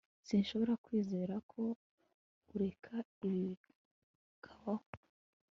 [0.27, 1.63] sinshobora kwizera ko
[2.53, 2.95] ureka
[3.27, 4.87] ibi bikabaho